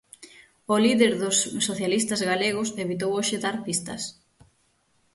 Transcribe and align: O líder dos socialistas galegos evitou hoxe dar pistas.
O 0.73 0.75
líder 0.85 1.11
dos 1.21 1.37
socialistas 1.67 2.21
galegos 2.31 2.69
evitou 2.83 3.11
hoxe 3.17 3.41
dar 3.45 3.57
pistas. 3.65 4.01